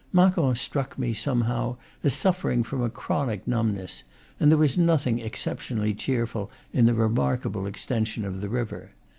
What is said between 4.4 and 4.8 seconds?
there was